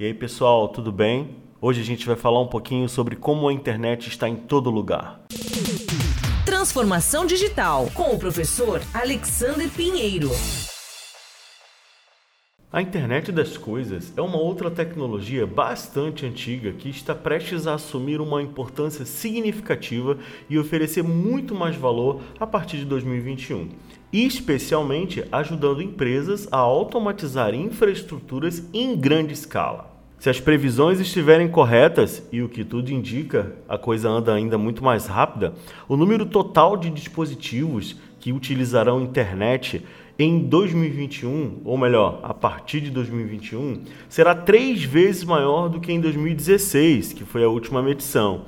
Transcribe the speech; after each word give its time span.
E 0.00 0.06
aí, 0.06 0.14
pessoal, 0.14 0.66
tudo 0.66 0.90
bem? 0.90 1.36
Hoje 1.60 1.82
a 1.82 1.84
gente 1.84 2.06
vai 2.06 2.16
falar 2.16 2.40
um 2.40 2.46
pouquinho 2.46 2.88
sobre 2.88 3.16
como 3.16 3.46
a 3.46 3.52
internet 3.52 4.08
está 4.08 4.26
em 4.26 4.34
todo 4.34 4.70
lugar. 4.70 5.20
Transformação 6.46 7.26
Digital, 7.26 7.86
com 7.92 8.14
o 8.14 8.18
professor 8.18 8.80
Alexander 8.94 9.68
Pinheiro. 9.68 10.30
A 12.72 12.80
internet 12.80 13.30
das 13.30 13.58
coisas 13.58 14.16
é 14.16 14.22
uma 14.22 14.38
outra 14.38 14.70
tecnologia 14.70 15.46
bastante 15.46 16.24
antiga 16.24 16.72
que 16.72 16.88
está 16.88 17.14
prestes 17.14 17.66
a 17.66 17.74
assumir 17.74 18.22
uma 18.22 18.40
importância 18.40 19.04
significativa 19.04 20.16
e 20.48 20.58
oferecer 20.58 21.02
muito 21.02 21.54
mais 21.54 21.76
valor 21.76 22.22
a 22.38 22.46
partir 22.46 22.78
de 22.78 22.86
2021, 22.86 23.68
especialmente 24.10 25.24
ajudando 25.30 25.82
empresas 25.82 26.48
a 26.50 26.56
automatizar 26.56 27.54
infraestruturas 27.54 28.64
em 28.72 28.96
grande 28.96 29.34
escala. 29.34 29.89
Se 30.20 30.28
as 30.28 30.38
previsões 30.38 31.00
estiverem 31.00 31.48
corretas, 31.48 32.22
e 32.30 32.42
o 32.42 32.48
que 32.50 32.62
tudo 32.62 32.92
indica, 32.92 33.54
a 33.66 33.78
coisa 33.78 34.06
anda 34.06 34.34
ainda 34.34 34.58
muito 34.58 34.84
mais 34.84 35.06
rápida, 35.06 35.54
o 35.88 35.96
número 35.96 36.26
total 36.26 36.76
de 36.76 36.90
dispositivos 36.90 37.96
que 38.18 38.30
utilizarão 38.30 39.00
internet 39.00 39.82
em 40.18 40.40
2021, 40.40 41.62
ou 41.64 41.78
melhor, 41.78 42.20
a 42.22 42.34
partir 42.34 42.82
de 42.82 42.90
2021, 42.90 43.80
será 44.10 44.34
três 44.34 44.84
vezes 44.84 45.24
maior 45.24 45.70
do 45.70 45.80
que 45.80 45.90
em 45.90 45.98
2016, 45.98 47.14
que 47.14 47.24
foi 47.24 47.42
a 47.42 47.48
última 47.48 47.82
medição. 47.82 48.42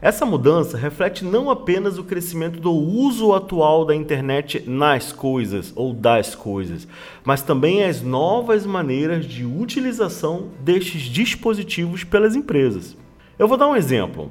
Essa 0.00 0.24
mudança 0.24 0.78
reflete 0.78 1.24
não 1.24 1.50
apenas 1.50 1.98
o 1.98 2.04
crescimento 2.04 2.60
do 2.60 2.72
uso 2.72 3.34
atual 3.34 3.84
da 3.84 3.96
internet 3.96 4.62
nas 4.64 5.12
coisas 5.12 5.72
ou 5.74 5.92
das 5.92 6.36
coisas, 6.36 6.86
mas 7.24 7.42
também 7.42 7.82
as 7.82 8.00
novas 8.00 8.64
maneiras 8.64 9.26
de 9.26 9.44
utilização 9.44 10.50
destes 10.60 11.02
dispositivos 11.02 12.04
pelas 12.04 12.36
empresas. 12.36 12.96
Eu 13.36 13.48
vou 13.48 13.56
dar 13.56 13.66
um 13.66 13.74
exemplo. 13.74 14.30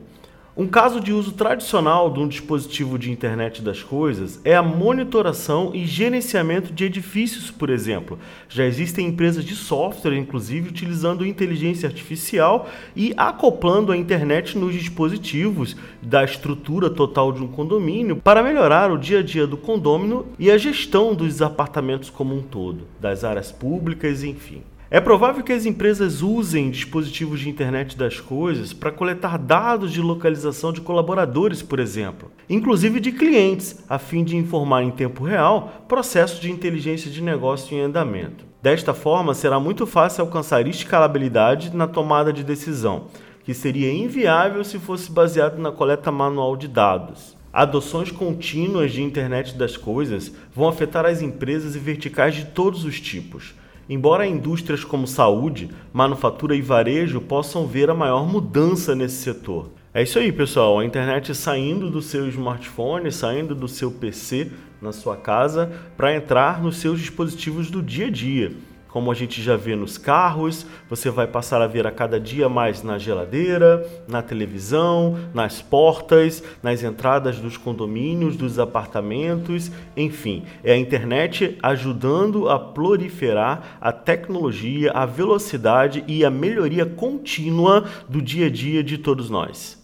Um 0.59 0.65
caso 0.65 0.99
de 0.99 1.13
uso 1.13 1.33
tradicional 1.33 2.09
de 2.09 2.19
um 2.19 2.27
dispositivo 2.27 2.97
de 2.97 3.11
internet 3.11 3.61
das 3.61 3.83
coisas 3.83 4.41
é 4.43 4.55
a 4.55 4.63
monitoração 4.63 5.69
e 5.71 5.85
gerenciamento 5.85 6.73
de 6.73 6.83
edifícios, 6.83 7.51
por 7.51 7.69
exemplo. 7.69 8.17
Já 8.49 8.65
existem 8.65 9.05
empresas 9.05 9.45
de 9.45 9.53
software, 9.55 10.17
inclusive, 10.17 10.69
utilizando 10.69 11.23
inteligência 11.23 11.87
artificial 11.87 12.67
e 12.95 13.13
acoplando 13.15 13.91
a 13.91 13.97
internet 13.97 14.57
nos 14.57 14.73
dispositivos 14.73 15.75
da 16.01 16.23
estrutura 16.23 16.89
total 16.89 17.31
de 17.31 17.43
um 17.43 17.47
condomínio 17.47 18.15
para 18.15 18.41
melhorar 18.41 18.91
o 18.91 18.97
dia 18.97 19.19
a 19.19 19.23
dia 19.23 19.45
do 19.45 19.57
condômino 19.57 20.25
e 20.39 20.49
a 20.49 20.57
gestão 20.57 21.13
dos 21.13 21.39
apartamentos 21.39 22.09
como 22.09 22.35
um 22.35 22.41
todo, 22.41 22.87
das 22.99 23.23
áreas 23.23 23.51
públicas, 23.51 24.23
enfim. 24.23 24.63
É 24.89 25.01
provável 25.01 25.43
que 25.43 25.51
as 25.51 25.65
empresas 25.65 26.21
usem 26.21 26.71
dispositivos 26.71 27.41
de 27.41 27.49
internet 27.49 27.97
das 27.97 28.21
coisas 28.21 28.71
para 28.71 28.89
coletar 28.89 29.37
dados 29.37 29.91
de 29.91 29.99
localização 29.99 30.71
de 30.71 30.79
colaboradores, 30.79 31.61
por 31.61 31.77
exemplo, 31.77 32.31
inclusive 32.49 33.01
de 33.01 33.11
clientes, 33.11 33.83
a 33.89 33.99
fim 33.99 34.23
de 34.23 34.37
informar 34.37 34.83
em 34.83 34.91
tempo 34.91 35.25
real 35.25 35.83
processos 35.89 36.39
de 36.39 36.49
inteligência 36.49 37.11
de 37.11 37.21
negócio 37.21 37.77
em 37.77 37.81
andamento. 37.81 38.45
Desta 38.61 38.93
forma, 38.93 39.33
será 39.33 39.59
muito 39.59 39.85
fácil 39.85 40.23
alcançar 40.23 40.65
escalabilidade 40.65 41.75
na 41.75 41.85
tomada 41.85 42.31
de 42.31 42.41
decisão, 42.41 43.07
que 43.43 43.53
seria 43.53 43.91
inviável 43.91 44.63
se 44.63 44.79
fosse 44.79 45.11
baseado 45.11 45.57
na 45.57 45.69
coleta 45.69 46.13
manual 46.13 46.55
de 46.55 46.69
dados. 46.69 47.35
Adoções 47.51 48.09
contínuas 48.09 48.93
de 48.93 49.03
internet 49.03 49.53
das 49.57 49.75
coisas 49.75 50.31
vão 50.55 50.69
afetar 50.69 51.05
as 51.05 51.21
empresas 51.21 51.75
e 51.75 51.79
verticais 51.79 52.35
de 52.35 52.45
todos 52.45 52.85
os 52.85 53.01
tipos 53.01 53.53
Embora 53.89 54.27
indústrias 54.27 54.83
como 54.83 55.07
saúde, 55.07 55.69
manufatura 55.93 56.55
e 56.55 56.61
varejo 56.61 57.21
possam 57.21 57.65
ver 57.65 57.89
a 57.89 57.93
maior 57.93 58.27
mudança 58.27 58.93
nesse 58.93 59.23
setor. 59.23 59.69
É 59.93 60.03
isso 60.03 60.19
aí, 60.19 60.31
pessoal. 60.31 60.79
A 60.79 60.85
internet 60.85 61.33
saindo 61.33 61.89
do 61.89 62.01
seu 62.01 62.27
smartphone, 62.27 63.11
saindo 63.11 63.55
do 63.55 63.67
seu 63.67 63.89
PC 63.89 64.51
na 64.81 64.91
sua 64.91 65.15
casa 65.15 65.71
para 65.95 66.15
entrar 66.15 66.61
nos 66.61 66.77
seus 66.77 66.99
dispositivos 66.99 67.71
do 67.71 67.81
dia 67.81 68.07
a 68.07 68.11
dia 68.11 68.51
como 68.89 69.11
a 69.11 69.13
gente 69.13 69.41
já 69.41 69.55
vê 69.55 69.75
nos 69.75 69.97
carros, 69.97 70.65
você 70.89 71.09
vai 71.09 71.27
passar 71.27 71.61
a 71.61 71.67
ver 71.67 71.85
a 71.85 71.91
cada 71.91 72.19
dia 72.19 72.49
mais 72.49 72.83
na 72.83 72.97
geladeira, 72.97 73.85
na 74.07 74.21
televisão, 74.21 75.17
nas 75.33 75.61
portas, 75.61 76.43
nas 76.63 76.83
entradas 76.83 77.39
dos 77.39 77.57
condomínios, 77.57 78.35
dos 78.35 78.59
apartamentos, 78.59 79.71
enfim, 79.95 80.43
é 80.63 80.73
a 80.73 80.77
internet 80.77 81.57
ajudando 81.61 82.49
a 82.49 82.59
proliferar 82.59 83.77
a 83.81 83.91
tecnologia, 83.91 84.91
a 84.91 85.05
velocidade 85.05 86.03
e 86.07 86.23
a 86.23 86.29
melhoria 86.29 86.85
contínua 86.85 87.85
do 88.07 88.21
dia 88.21 88.47
a 88.47 88.49
dia 88.49 88.83
de 88.83 88.97
todos 88.97 89.29
nós. 89.29 89.77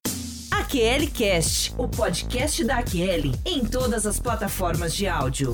AQL 0.52 1.08
Cast, 1.14 1.74
o 1.78 1.88
podcast 1.88 2.64
da 2.64 2.78
AQL, 2.78 3.32
em 3.46 3.64
todas 3.64 4.08
as 4.08 4.20
plataformas 4.20 4.96
de 4.96 5.08
áudio. 5.08 5.54